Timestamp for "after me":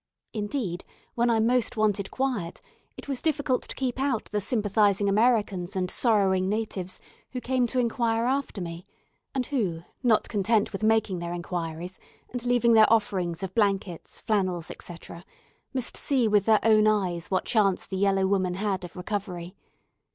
8.25-8.87